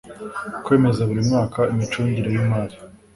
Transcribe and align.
Kwemeza 0.63 1.01
buri 1.09 1.21
mwaka 1.29 1.59
imicungire 1.71 2.27
yimari 2.35 2.75